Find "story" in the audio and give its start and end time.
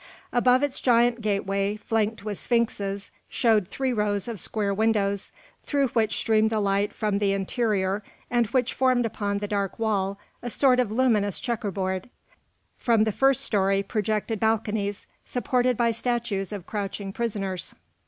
13.41-13.83